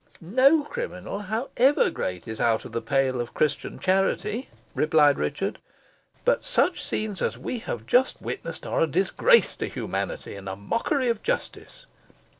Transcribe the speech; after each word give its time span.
"No 0.19 0.63
criminal, 0.63 1.19
however 1.19 1.91
great, 1.91 2.27
is 2.27 2.41
out 2.41 2.65
of 2.65 2.71
the 2.71 2.81
pale 2.81 3.21
of 3.21 3.35
Christian 3.35 3.77
charity," 3.77 4.49
replied 4.73 5.19
Richard; 5.19 5.59
"but 6.25 6.43
such 6.43 6.81
scenes 6.83 7.21
as 7.21 7.37
we 7.37 7.59
have 7.59 7.85
just 7.85 8.19
witnessed 8.19 8.65
are 8.65 8.81
a 8.81 8.87
disgrace 8.87 9.55
to 9.57 9.67
humanity, 9.67 10.33
and 10.33 10.49
a 10.49 10.55
mockery 10.55 11.09
of 11.09 11.21
justice. 11.21 11.85